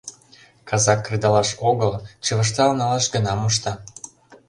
[0.69, 1.91] Казак кредалаш огыл,
[2.25, 3.73] чывыштал налаш гына мошта.